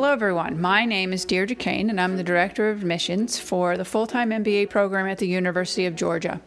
Hello, 0.00 0.14
everyone. 0.14 0.58
My 0.58 0.86
name 0.86 1.12
is 1.12 1.26
Deirdre 1.26 1.54
Kane, 1.54 1.90
and 1.90 2.00
I'm 2.00 2.16
the 2.16 2.24
Director 2.24 2.70
of 2.70 2.78
Admissions 2.78 3.38
for 3.38 3.76
the 3.76 3.84
full 3.84 4.06
time 4.06 4.30
MBA 4.30 4.70
program 4.70 5.06
at 5.06 5.18
the 5.18 5.28
University 5.28 5.84
of 5.84 5.94
Georgia. 5.94 6.40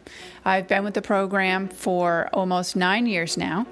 I've 0.44 0.66
been 0.66 0.82
with 0.82 0.94
the 0.94 1.02
program 1.02 1.68
for 1.68 2.28
almost 2.32 2.74
nine 2.74 3.06
years 3.06 3.36
now. 3.36 3.68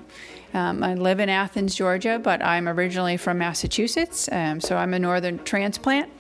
Um, 0.55 0.85
I 0.85 0.95
live 0.95 1.19
in 1.19 1.29
Athens, 1.29 1.75
Georgia, 1.75 2.21
but 2.23 2.41
I'm 2.45 2.69
originally 2.69 3.17
from 3.17 3.39
Massachusetts, 3.39 4.29
um, 4.31 4.61
so 4.61 4.77
I'm 4.77 4.95
a 4.95 5.01
northern 5.01 5.43
transplant. 5.43 6.13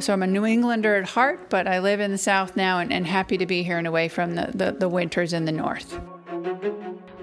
So 0.00 0.12
I'm 0.12 0.22
a 0.22 0.26
New 0.26 0.44
Englander 0.44 0.96
at 0.96 1.08
heart, 1.08 1.48
but 1.48 1.66
I 1.66 1.78
live 1.78 2.00
in 2.00 2.10
the 2.10 2.18
South 2.18 2.56
now 2.56 2.78
and, 2.78 2.92
and 2.92 3.06
happy 3.06 3.38
to 3.38 3.46
be 3.46 3.62
here 3.62 3.78
and 3.78 3.86
away 3.86 4.08
from 4.08 4.34
the, 4.34 4.50
the, 4.54 4.72
the 4.72 4.88
winters 4.88 5.32
in 5.32 5.46
the 5.46 5.52
North. 5.52 5.98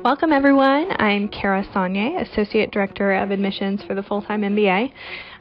Welcome, 0.05 0.31
everyone. 0.31 0.91
I'm 0.99 1.27
Kara 1.29 1.65
Saunier, 1.73 2.29
Associate 2.31 2.69
Director 2.69 3.13
of 3.13 3.31
Admissions 3.31 3.81
for 3.87 3.95
the 3.95 4.03
Full 4.03 4.21
Time 4.21 4.43
MBA. 4.43 4.91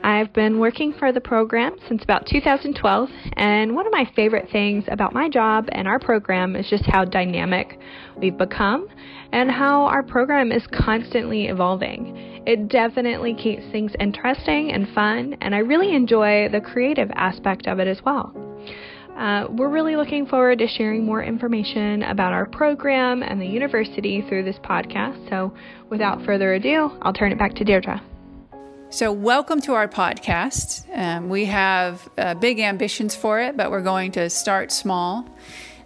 I've 0.04 0.34
been 0.34 0.58
working 0.58 0.92
for 0.92 1.12
the 1.12 1.20
program 1.22 1.76
since 1.88 2.02
about 2.02 2.26
2012, 2.26 3.08
and 3.38 3.74
one 3.74 3.86
of 3.86 3.92
my 3.92 4.06
favorite 4.14 4.50
things 4.52 4.84
about 4.88 5.14
my 5.14 5.30
job 5.30 5.66
and 5.72 5.88
our 5.88 5.98
program 5.98 6.56
is 6.56 6.68
just 6.68 6.84
how 6.84 7.06
dynamic 7.06 7.78
we've 8.18 8.36
become 8.36 8.86
and 9.32 9.50
how 9.50 9.84
our 9.84 10.02
program 10.02 10.52
is 10.52 10.62
constantly 10.66 11.46
evolving. 11.46 12.42
It 12.46 12.68
definitely 12.68 13.32
keeps 13.32 13.62
things 13.72 13.92
interesting 13.98 14.72
and 14.72 14.86
fun, 14.90 15.38
and 15.40 15.54
I 15.54 15.60
really 15.60 15.94
enjoy 15.94 16.50
the 16.52 16.60
creative 16.60 17.10
aspect 17.14 17.66
of 17.66 17.78
it 17.80 17.88
as 17.88 18.02
well. 18.04 18.30
Uh, 19.16 19.46
we're 19.48 19.70
really 19.70 19.96
looking 19.96 20.26
forward 20.26 20.58
to 20.58 20.68
sharing 20.68 21.06
more 21.06 21.22
information 21.22 22.02
about 22.02 22.34
our 22.34 22.44
program 22.44 23.22
and 23.22 23.40
the 23.40 23.46
university 23.46 24.22
through 24.28 24.44
this 24.44 24.58
podcast. 24.58 25.30
So, 25.30 25.54
without 25.88 26.22
further 26.26 26.52
ado, 26.52 26.90
I'll 27.00 27.14
turn 27.14 27.32
it 27.32 27.38
back 27.38 27.54
to 27.54 27.64
Deirdre. 27.64 28.02
So, 28.94 29.10
welcome 29.10 29.60
to 29.62 29.74
our 29.74 29.88
podcast. 29.88 30.84
Um, 30.96 31.28
we 31.28 31.46
have 31.46 32.08
uh, 32.16 32.34
big 32.34 32.60
ambitions 32.60 33.16
for 33.16 33.40
it, 33.40 33.56
but 33.56 33.72
we're 33.72 33.82
going 33.82 34.12
to 34.12 34.30
start 34.30 34.70
small. 34.70 35.28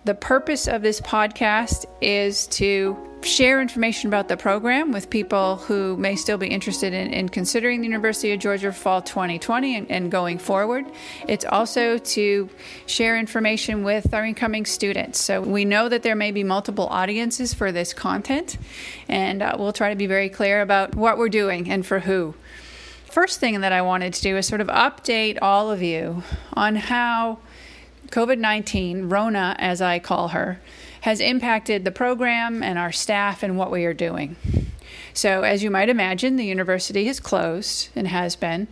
The 0.04 0.14
purpose 0.14 0.68
of 0.68 0.82
this 0.82 1.00
podcast 1.00 1.86
is 2.02 2.46
to 2.48 2.98
share 3.22 3.62
information 3.62 4.08
about 4.08 4.28
the 4.28 4.36
program 4.36 4.92
with 4.92 5.08
people 5.08 5.56
who 5.56 5.96
may 5.96 6.16
still 6.16 6.36
be 6.36 6.48
interested 6.48 6.92
in, 6.92 7.14
in 7.14 7.30
considering 7.30 7.80
the 7.80 7.86
University 7.86 8.30
of 8.32 8.40
Georgia 8.40 8.74
Fall 8.74 9.00
2020 9.00 9.74
and, 9.74 9.90
and, 9.90 10.10
going 10.10 10.36
forward. 10.36 10.84
It's 11.26 11.46
also 11.46 11.96
to 11.96 12.50
share 12.84 13.16
information 13.16 13.84
with 13.84 14.12
our 14.12 14.26
incoming 14.26 14.66
students. 14.66 15.18
So 15.18 15.40
we 15.40 15.64
know 15.64 15.88
that 15.88 16.02
there 16.02 16.14
may 16.14 16.30
be 16.30 16.44
multiple 16.44 16.88
audiences 16.88 17.54
for 17.54 17.72
this 17.72 17.94
content, 17.94 18.58
and 19.08 19.40
uh, 19.40 19.56
we'll 19.58 19.72
try 19.72 19.88
to 19.88 19.96
be 19.96 20.06
very 20.06 20.28
clear 20.28 20.60
about 20.60 20.94
what 20.94 21.16
we're 21.16 21.30
doing 21.30 21.70
and 21.70 21.86
for 21.86 22.00
who. 22.00 22.34
First 23.20 23.40
thing 23.40 23.62
that 23.62 23.72
I 23.72 23.82
wanted 23.82 24.14
to 24.14 24.22
do 24.22 24.36
is 24.36 24.46
sort 24.46 24.60
of 24.60 24.68
update 24.68 25.38
all 25.42 25.72
of 25.72 25.82
you 25.82 26.22
on 26.52 26.76
how 26.76 27.40
COVID 28.10 28.38
19, 28.38 29.08
Rona 29.08 29.56
as 29.58 29.82
I 29.82 29.98
call 29.98 30.28
her, 30.28 30.60
has 31.00 31.18
impacted 31.18 31.84
the 31.84 31.90
program 31.90 32.62
and 32.62 32.78
our 32.78 32.92
staff 32.92 33.42
and 33.42 33.58
what 33.58 33.72
we 33.72 33.84
are 33.86 33.92
doing. 33.92 34.36
So, 35.14 35.42
as 35.42 35.64
you 35.64 35.70
might 35.72 35.88
imagine, 35.88 36.36
the 36.36 36.46
university 36.46 37.06
has 37.06 37.18
closed 37.18 37.88
and 37.96 38.06
has 38.06 38.36
been. 38.36 38.68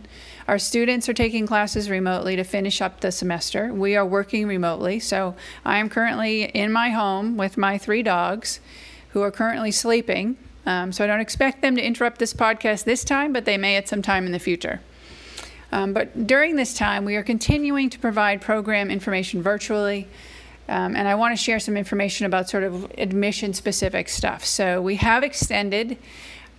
Our 0.47 0.59
students 0.59 1.09
are 1.09 1.13
taking 1.13 1.45
classes 1.45 1.89
remotely 1.89 2.37
to 2.37 2.45
finish 2.45 2.81
up 2.81 3.01
the 3.01 3.11
semester. 3.11 3.73
We 3.73 3.97
are 3.97 4.05
working 4.05 4.47
remotely. 4.47 5.01
So, 5.01 5.35
I 5.65 5.79
am 5.79 5.89
currently 5.89 6.43
in 6.43 6.71
my 6.71 6.91
home 6.91 7.35
with 7.35 7.57
my 7.57 7.77
three 7.77 8.01
dogs 8.01 8.61
who 9.09 9.21
are 9.23 9.29
currently 9.29 9.71
sleeping. 9.71 10.37
Um, 10.67 10.91
so, 10.91 11.03
I 11.03 11.07
don't 11.07 11.21
expect 11.21 11.63
them 11.63 11.75
to 11.77 11.81
interrupt 11.81 12.19
this 12.19 12.33
podcast 12.33 12.83
this 12.83 13.03
time, 13.03 13.33
but 13.33 13.45
they 13.45 13.57
may 13.57 13.75
at 13.77 13.87
some 13.87 14.03
time 14.03 14.27
in 14.27 14.31
the 14.33 14.39
future. 14.39 14.81
Um, 15.71 15.93
but 15.93 16.27
during 16.27 16.55
this 16.55 16.73
time, 16.73 17.05
we 17.05 17.15
are 17.15 17.23
continuing 17.23 17.89
to 17.89 17.99
provide 17.99 18.41
program 18.41 18.91
information 18.91 19.41
virtually. 19.41 20.07
Um, 20.69 20.95
and 20.95 21.07
I 21.07 21.15
want 21.15 21.37
to 21.37 21.41
share 21.41 21.59
some 21.59 21.77
information 21.77 22.25
about 22.25 22.49
sort 22.49 22.63
of 22.63 22.91
admission 22.97 23.53
specific 23.53 24.09
stuff. 24.09 24.43
So 24.45 24.81
we 24.81 24.95
have 24.97 25.23
extended 25.23 25.97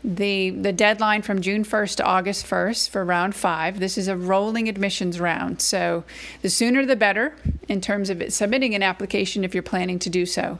the 0.05 0.51
the 0.51 0.73
deadline 0.73 1.23
from 1.23 1.41
June 1.41 1.65
1st 1.65 1.97
to 1.97 2.05
August 2.05 2.47
1st 2.47 2.91
for 2.91 3.05
round 3.05 3.35
5. 3.35 3.81
This 3.81 3.99
is 3.99 4.09
a 4.09 4.17
rolling 4.17 4.69
admissions 4.69 5.19
round. 5.19 5.61
So 5.61 6.05
the 6.43 6.51
sooner 6.51 6.87
the 6.87 6.97
better 6.97 7.35
in 7.69 7.81
terms 7.81 8.11
of 8.11 8.23
submitting 8.33 8.75
an 8.75 8.83
application 8.83 9.45
if 9.45 9.55
you're 9.55 9.63
planning 9.63 9.99
to 10.01 10.11
do 10.11 10.25
so. 10.25 10.59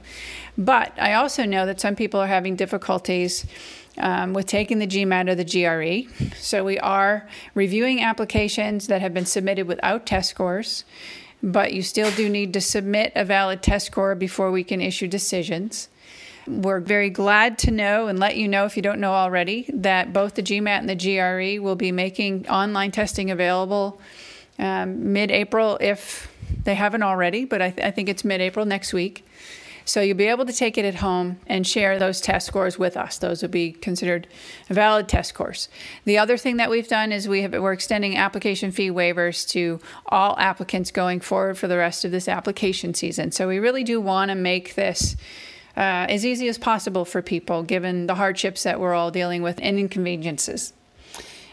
But 0.57 0.93
I 0.99 1.15
also 1.15 1.45
know 1.45 1.67
that 1.67 1.81
some 1.81 1.95
people 1.95 2.21
are 2.21 2.27
having 2.27 2.57
difficulties 2.57 3.47
um, 3.97 4.33
with 4.33 4.47
taking 4.47 4.79
the 4.81 4.87
GMAT 4.87 5.29
or 5.29 5.35
the 5.35 5.45
GRE. 5.45 6.35
So 6.37 6.65
we 6.65 6.79
are 6.79 7.29
reviewing 7.55 8.03
applications 8.03 8.89
that 8.89 9.01
have 9.01 9.15
been 9.15 9.27
submitted 9.27 9.67
without 9.67 10.07
test 10.07 10.31
scores 10.31 10.85
but 11.43 11.73
you 11.73 11.83
still 11.83 12.11
do 12.11 12.29
need 12.29 12.53
to 12.53 12.61
submit 12.61 13.13
a 13.15 13.25
valid 13.25 13.63
test 13.63 13.87
score 13.87 14.15
before 14.15 14.51
we 14.51 14.65
can 14.65 14.81
issue 14.81 15.07
decisions. 15.07 15.89
We're 16.49 16.81
very 16.81 17.11
glad 17.11 17.59
to 17.59 17.71
know 17.71 18.07
and 18.07 18.19
let 18.19 18.37
you 18.37 18.49
know 18.49 18.65
if 18.65 18.77
you 18.77 18.83
don't 18.83 19.01
know 19.01 19.13
already 19.13 19.69
that 19.75 20.13
both 20.13 20.35
the 20.35 20.43
GMAT 20.43 20.79
and 20.79 20.89
the 20.89 20.95
GRE 20.97 21.63
will 21.63 21.77
be 21.77 21.93
making 21.93 22.49
online 22.49 22.91
testing 22.91 23.31
available 23.31 24.01
um, 24.59 25.13
mid 25.13 25.31
April 25.31 25.77
if 25.81 26.35
they 26.65 26.75
haven't 26.75 27.03
already, 27.03 27.45
but 27.45 27.61
I, 27.61 27.71
th- 27.71 27.87
I 27.87 27.91
think 27.91 28.09
it's 28.09 28.25
mid 28.25 28.41
April 28.41 28.65
next 28.65 28.93
week. 28.93 29.25
So 29.85 30.03
you'll 30.03 30.19
be 30.19 30.27
able 30.27 30.45
to 30.45 30.53
take 30.53 30.77
it 30.77 30.85
at 30.85 30.97
home 30.97 31.39
and 31.47 31.67
share 31.67 31.99
those 31.99 32.21
test 32.21 32.47
scores 32.47 32.79
with 32.79 32.95
us. 32.95 33.17
Those 33.17 33.41
will 33.41 33.49
be 33.49 33.73
considered 33.73 34.27
valid 34.69 35.09
test 35.09 35.31
scores. 35.31 35.71
The 36.05 36.19
other 36.19 36.37
thing 36.37 36.59
that 36.59 36.69
we've 36.69 36.89
done 36.89 37.11
is 37.11 37.27
we 37.27 37.41
have, 37.43 37.55
we're 37.55 37.73
extending 37.73 38.15
application 38.15 38.71
fee 38.71 38.91
waivers 38.91 39.49
to 39.51 39.81
all 40.05 40.37
applicants 40.39 40.91
going 40.91 41.21
forward 41.21 41.57
for 41.57 41.69
the 41.69 41.79
rest 41.79 42.05
of 42.05 42.11
this 42.11 42.29
application 42.29 42.93
season. 42.93 43.33
So 43.33 43.49
we 43.49 43.59
really 43.59 43.83
do 43.83 43.99
want 43.99 44.31
to 44.31 44.35
make 44.35 44.75
this 44.75 45.17
uh, 45.79 46.07
as 46.09 46.27
easy 46.27 46.49
as 46.49 46.59
possible 46.59 47.05
for 47.05 47.23
people, 47.23 47.63
given 47.63 48.09
the 48.09 48.17
hardships 48.17 48.65
that 48.65 48.81
we're 48.81 48.95
all 48.95 49.13
dealing 49.13 49.43
with 49.43 49.61
and 49.63 49.79
inconveniences. 49.79 50.73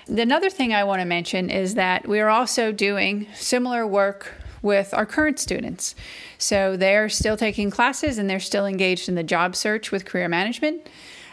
Another 0.08 0.50
thing 0.50 0.74
I 0.74 0.84
want 0.84 1.02
to 1.02 1.06
mention 1.06 1.52
is 1.52 1.76
that 1.76 2.08
we're 2.08 2.30
also 2.30 2.72
doing 2.72 3.28
similar 3.36 3.86
work 3.86 4.34
with 4.64 4.96
our 4.96 5.06
current 5.06 5.38
students. 5.38 5.94
So 6.40 6.76
they're 6.76 7.08
still 7.08 7.38
taking 7.38 7.70
classes 7.70 8.18
and 8.18 8.28
they're 8.28 8.40
still 8.40 8.66
engaged 8.66 9.08
in 9.08 9.14
the 9.14 9.24
job 9.24 9.56
search 9.56 9.92
with 9.92 10.06
career 10.06 10.28
management. 10.28 10.90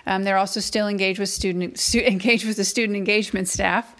Um, 0.07 0.25
they're 0.25 0.37
also 0.37 0.61
still 0.61 0.87
engaged 0.87 1.19
with 1.19 1.31
student 1.31 1.79
stu- 1.79 2.01
engaged 2.07 2.47
with 2.47 2.59
the 2.59 2.65
student 2.65 2.97
engagement 2.97 3.49
staff. 3.49 3.97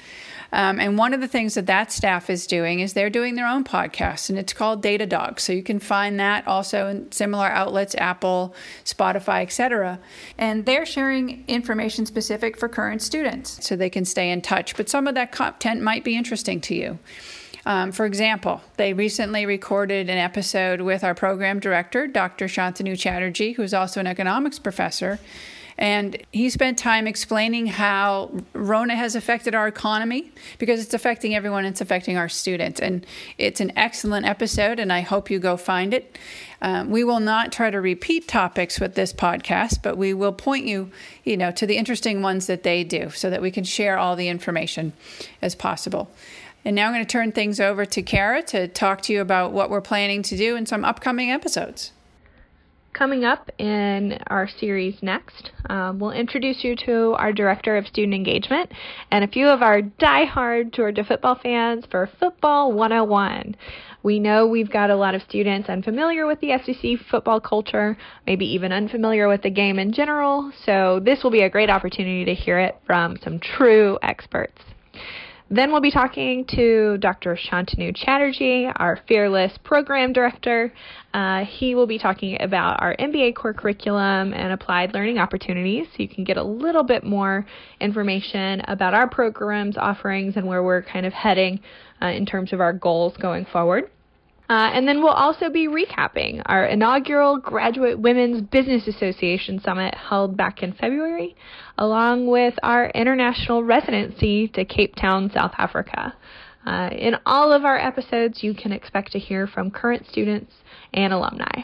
Um, 0.53 0.79
and 0.79 0.99
one 0.99 1.15
of 1.15 1.21
the 1.21 1.29
things 1.29 1.55
that 1.55 1.67
that 1.67 1.91
staff 1.91 2.29
is 2.29 2.47
doing 2.47 2.81
is 2.81 2.93
they're 2.93 3.11
doing 3.11 3.35
their 3.35 3.47
own 3.47 3.65
podcast, 3.65 4.29
and 4.29 4.39
it's 4.39 4.53
called 4.53 4.83
Data 4.83 5.07
Dog. 5.07 5.41
So 5.41 5.53
you 5.53 5.63
can 5.63 5.79
find 5.79 6.21
that 6.21 6.47
also 6.47 6.89
in 6.89 7.11
similar 7.11 7.47
outlets, 7.47 7.95
Apple, 7.97 8.55
Spotify, 8.85 9.43
etc. 9.43 9.99
And 10.37 10.67
they're 10.67 10.87
sharing 10.87 11.45
information 11.49 12.07
specific 12.07 12.57
for 12.57 12.69
current 12.69 13.03
students, 13.03 13.67
so 13.67 13.77
they 13.77 13.91
can 13.91 14.05
stay 14.05 14.31
in 14.31 14.43
touch. 14.43 14.77
But 14.77 14.89
some 14.89 15.07
of 15.07 15.15
that 15.15 15.33
content 15.33 15.83
might 15.83 16.05
be 16.05 16.17
interesting 16.17 16.61
to 16.63 16.75
you. 16.75 16.99
Um, 17.65 17.93
for 17.93 18.07
example, 18.07 18.61
they 18.77 18.93
recently 18.93 19.47
recorded 19.47 20.09
an 20.11 20.19
episode 20.19 20.81
with 20.81 21.05
our 21.05 21.15
program 21.15 21.61
director, 21.61 22.07
Dr. 22.07 22.47
Santanu 22.47 22.99
Chatterjee, 22.99 23.53
who's 23.53 23.73
also 23.73 24.01
an 24.01 24.07
economics 24.07 24.59
professor. 24.59 25.19
And 25.79 26.23
he 26.33 26.51
spent 26.51 26.79
time 26.79 27.07
explaining 27.07 27.67
how 27.67 28.31
Rona 28.53 28.95
has 28.95 29.17
affected 29.17 29.55
our 29.55 29.67
economy 29.67 30.31
because 30.59 30.83
it's 30.83 30.93
affecting 30.93 31.35
everyone, 31.35 31.65
it's 31.65 31.81
affecting 31.81 32.17
our 32.17 32.29
students. 32.29 32.81
And 32.81 33.07
it's 33.39 33.61
an 33.61 33.73
excellent 33.77 34.27
episode, 34.27 34.79
and 34.79 34.93
I 34.93 35.01
hope 35.01 35.31
you 35.31 35.39
go 35.39 35.57
find 35.57 35.95
it. 35.95 36.19
Um, 36.61 36.91
we 36.91 37.03
will 37.03 37.21
not 37.21 37.51
try 37.53 37.71
to 37.71 37.81
repeat 37.81 38.29
topics 38.29 38.79
with 38.79 38.95
this 38.95 39.13
podcast, 39.13 39.83
but 39.83 39.97
we 39.97 40.15
will 40.15 40.33
point 40.33 40.67
you, 40.67 40.91
you 41.25 41.37
know, 41.37 41.51
to 41.53 41.67
the 41.67 41.77
interesting 41.77 42.23
ones 42.23 42.47
that 42.47 42.63
they 42.63 42.85
do 42.85 43.11
so 43.11 43.31
that 43.31 43.43
we 43.43 43.51
can 43.51 43.65
share 43.65 43.99
all 43.99 44.15
the 44.15 44.29
information 44.29 44.93
as 45.41 45.55
possible. 45.55 46.11
And 46.65 46.77
now 46.77 46.87
I'm 46.87 46.93
going 46.93 47.05
to 47.05 47.11
turn 47.11 47.33
things 47.33 47.59
over 47.61 47.85
to 47.85 48.03
Kara 48.03 48.43
to 48.45 48.69
talk 48.69 49.03
to 49.03 49.13
you 49.13 49.21
about 49.21 49.53
what 49.53 49.71
we're 49.71 49.81
planning 49.81 50.23
to 50.23 50.37
do 50.37 50.57
in 50.57 50.67
some 50.67 50.85
upcoming 50.85 51.31
episodes. 51.31 51.93
Coming 52.93 53.25
up 53.25 53.51
in 53.59 54.19
our 54.27 54.47
series 54.47 55.03
next, 55.03 55.51
um, 55.71 55.99
we'll 55.99 56.11
introduce 56.11 56.63
you 56.63 56.77
to 56.85 57.15
our 57.15 57.33
Director 57.33 57.79
of 57.79 57.87
Student 57.87 58.13
Engagement 58.13 58.71
and 59.11 59.25
a 59.25 59.29
few 59.29 59.49
of 59.49 59.63
our 59.63 59.81
die-hard 59.81 60.75
Georgia 60.75 61.03
football 61.03 61.39
fans 61.43 61.85
for 61.91 62.11
Football 62.21 62.73
101. 62.73 63.57
We 64.03 64.19
know 64.19 64.47
we've 64.47 64.71
got 64.71 64.91
a 64.91 64.97
lot 64.97 65.15
of 65.15 65.23
students 65.23 65.71
unfamiliar 65.71 66.27
with 66.27 66.41
the 66.41 66.59
SEC 66.65 67.07
football 67.11 67.41
culture, 67.41 67.97
maybe 68.27 68.45
even 68.53 68.73
unfamiliar 68.73 69.27
with 69.27 69.41
the 69.41 69.51
game 69.51 69.79
in 69.79 69.93
general, 69.93 70.53
so 70.67 71.01
this 71.03 71.23
will 71.25 71.31
be 71.31 71.43
a 71.43 71.51
great 71.51 71.71
opportunity 71.71 72.27
to 72.27 72.35
hear 72.35 72.59
it 72.59 72.77
from 72.85 73.17
some 73.25 73.39
true 73.39 73.99
experts. 74.03 74.61
Then 75.53 75.71
we'll 75.71 75.83
be 75.83 75.91
talking 75.91 76.47
to 76.57 76.97
Dr. 76.97 77.37
Santanu 77.37 77.95
Chatterjee, 77.95 78.71
our 78.75 78.99
fearless 79.07 79.53
program 79.63 80.15
director. 80.15 80.73
Uh, 81.13 81.45
he 81.45 81.75
will 81.75 81.87
be 81.87 81.99
talking 81.99 82.41
about 82.41 82.81
our 82.81 82.97
MBA 82.97 83.35
core 83.35 83.53
curriculum 83.53 84.33
and 84.33 84.51
applied 84.51 84.95
learning 84.95 85.19
opportunities 85.19 85.89
so 85.89 86.03
you 86.03 86.09
can 86.09 86.25
get 86.25 86.39
a 86.39 86.43
little 86.43 86.85
bit 86.85 87.05
more 87.05 87.47
information 87.81 88.63
about 88.67 88.95
our 88.95 89.07
programs, 89.07 89.77
offerings, 89.77 90.39
and 90.39 90.47
where 90.47 90.63
we're 90.63 90.81
kind 90.81 91.05
of 91.05 91.13
heading 91.13 91.61
uh, 92.01 92.07
in 92.07 92.25
terms 92.25 92.55
of 92.55 92.63
our 92.63 92.73
goals 92.73 93.15
going 93.19 93.45
forward. 93.45 93.91
Uh, 94.53 94.69
and 94.75 94.87
then 94.87 95.03
we'll 95.03 95.15
also 95.15 95.49
be 95.49 95.67
recapping 95.67 96.43
our 96.45 96.67
inaugural 96.67 97.39
Graduate 97.39 97.99
Women's 97.99 98.43
Business 98.43 98.87
Association 98.87 99.59
Summit 99.65 99.95
held 99.95 100.37
back 100.37 100.63
in 100.63 100.75
February, 100.75 101.35
along 101.79 102.27
with 102.27 102.53
our 102.63 102.91
international 102.91 103.65
residency 103.65 104.49
to 104.49 104.67
Cape 104.67 104.95
Town, 104.95 105.31
South 105.35 105.53
Africa. 105.57 106.15
Uh, 106.67 106.91
in 106.93 107.15
all 107.25 107.51
of 107.51 107.65
our 107.65 107.79
episodes, 107.79 108.43
you 108.43 108.53
can 108.53 108.73
expect 108.73 109.13
to 109.13 109.19
hear 109.19 109.47
from 109.47 109.71
current 109.71 110.07
students 110.07 110.53
and 110.93 111.15
alumni. 111.15 111.63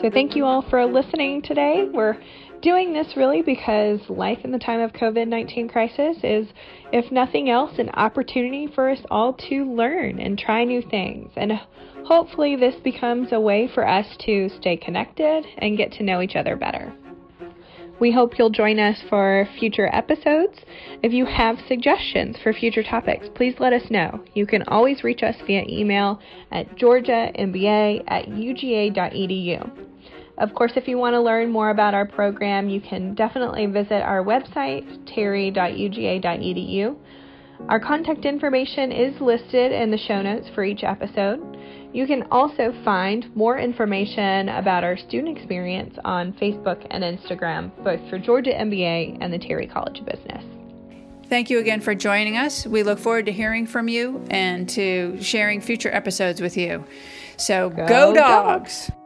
So, 0.00 0.10
thank 0.12 0.36
you 0.36 0.44
all 0.44 0.62
for 0.70 0.86
listening 0.86 1.42
today. 1.42 1.88
We're 1.92 2.16
doing 2.62 2.92
this 2.92 3.16
really 3.16 3.42
because 3.42 4.00
life 4.08 4.38
in 4.44 4.52
the 4.52 4.58
time 4.58 4.80
of 4.80 4.92
COVID 4.92 5.28
19 5.28 5.68
crisis 5.68 6.16
is, 6.22 6.46
if 6.92 7.10
nothing 7.10 7.48
else, 7.48 7.78
an 7.78 7.90
opportunity 7.90 8.68
for 8.74 8.90
us 8.90 9.00
all 9.10 9.34
to 9.48 9.64
learn 9.64 10.20
and 10.20 10.38
try 10.38 10.64
new 10.64 10.82
things. 10.82 11.30
And 11.36 11.52
hopefully, 12.04 12.56
this 12.56 12.76
becomes 12.82 13.32
a 13.32 13.40
way 13.40 13.68
for 13.72 13.86
us 13.86 14.06
to 14.26 14.48
stay 14.60 14.76
connected 14.76 15.46
and 15.58 15.76
get 15.76 15.92
to 15.92 16.02
know 16.02 16.20
each 16.20 16.36
other 16.36 16.56
better. 16.56 16.92
We 18.00 18.12
hope 18.12 18.38
you'll 18.38 18.48
join 18.48 18.78
us 18.78 18.96
for 19.10 19.46
future 19.58 19.90
episodes. 19.92 20.58
If 21.02 21.12
you 21.12 21.26
have 21.26 21.58
suggestions 21.68 22.38
for 22.42 22.54
future 22.54 22.82
topics, 22.82 23.28
please 23.34 23.56
let 23.58 23.74
us 23.74 23.90
know. 23.90 24.24
You 24.32 24.46
can 24.46 24.62
always 24.62 25.04
reach 25.04 25.22
us 25.22 25.36
via 25.46 25.64
email 25.68 26.18
at 26.50 26.78
georgiamba 26.78 28.02
at 28.08 28.26
uga.edu. 28.26 29.70
Of 30.40 30.54
course, 30.54 30.72
if 30.74 30.88
you 30.88 30.96
want 30.96 31.12
to 31.14 31.20
learn 31.20 31.52
more 31.52 31.68
about 31.68 31.92
our 31.92 32.06
program, 32.06 32.70
you 32.70 32.80
can 32.80 33.14
definitely 33.14 33.66
visit 33.66 34.02
our 34.02 34.24
website, 34.24 35.14
terry.uga.edu. 35.14 36.96
Our 37.68 37.78
contact 37.78 38.24
information 38.24 38.90
is 38.90 39.20
listed 39.20 39.72
in 39.72 39.90
the 39.90 39.98
show 39.98 40.22
notes 40.22 40.48
for 40.54 40.64
each 40.64 40.82
episode. 40.82 41.58
You 41.92 42.06
can 42.06 42.22
also 42.30 42.72
find 42.84 43.34
more 43.36 43.58
information 43.58 44.48
about 44.48 44.82
our 44.82 44.96
student 44.96 45.36
experience 45.36 45.94
on 46.06 46.32
Facebook 46.32 46.86
and 46.90 47.04
Instagram, 47.04 47.70
both 47.84 48.00
for 48.08 48.18
Georgia 48.18 48.52
MBA 48.52 49.18
and 49.20 49.30
the 49.30 49.38
Terry 49.38 49.66
College 49.66 49.98
of 49.98 50.06
Business. 50.06 50.42
Thank 51.28 51.50
you 51.50 51.58
again 51.58 51.82
for 51.82 51.94
joining 51.94 52.38
us. 52.38 52.66
We 52.66 52.82
look 52.82 52.98
forward 52.98 53.26
to 53.26 53.32
hearing 53.32 53.66
from 53.66 53.88
you 53.88 54.24
and 54.30 54.68
to 54.70 55.22
sharing 55.22 55.60
future 55.60 55.90
episodes 55.92 56.40
with 56.40 56.56
you. 56.56 56.84
So 57.36 57.68
go, 57.68 57.86
go 57.86 58.14
dogs. 58.14 58.88
dogs. 58.88 58.99